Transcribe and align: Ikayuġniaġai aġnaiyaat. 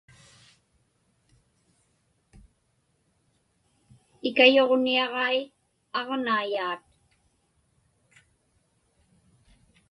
Ikayuġniaġai 4.27 5.37
aġnaiyaat. 5.99 6.83